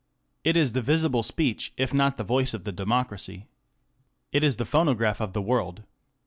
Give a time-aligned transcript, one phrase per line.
[0.43, 3.45] It is the visible speech if not the voice of the democracy.
[4.31, 5.83] It is the phonograph of the world.